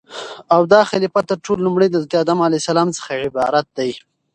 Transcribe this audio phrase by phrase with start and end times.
[0.53, 3.91] او داخليفه تر ټولو لومړى دحضرت ادم عليه السلام څخه عبارت دى